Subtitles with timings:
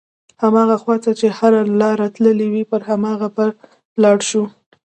[0.43, 3.45] هماغه خواته چې هره لاره تللې وي پر هماغه به
[4.01, 4.43] لاړ شو.